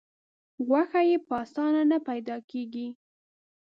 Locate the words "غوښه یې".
0.67-1.17